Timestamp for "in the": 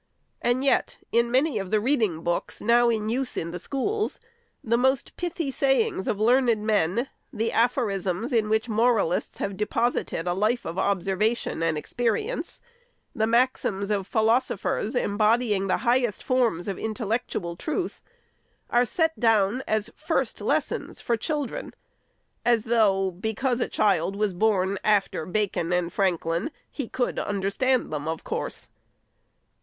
3.37-3.59